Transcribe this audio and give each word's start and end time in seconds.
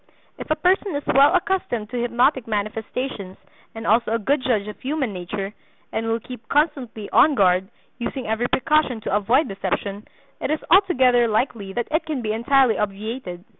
If 0.39 0.49
a 0.49 0.55
person 0.55 0.95
is 0.95 1.03
well 1.05 1.31
accustomed 1.35 1.91
to 1.91 2.01
hypnotic 2.01 2.47
manifestations, 2.47 3.37
and 3.75 3.85
also 3.85 4.09
a 4.09 4.17
good 4.17 4.41
judge 4.41 4.67
of 4.67 4.79
human 4.81 5.13
nature, 5.13 5.53
and 5.91 6.07
will 6.07 6.19
keep 6.19 6.49
constantly 6.49 7.07
on 7.11 7.35
guard, 7.35 7.67
using 7.99 8.25
every 8.25 8.47
precaution 8.47 8.99
to 9.01 9.15
avoid 9.15 9.47
deception, 9.47 10.07
it 10.41 10.49
is 10.49 10.57
altogether 10.71 11.27
likely 11.27 11.71
that 11.73 11.87
it 11.91 12.07
can 12.07 12.23
be 12.23 12.33
entirely 12.33 12.79
obviated. 12.79 13.45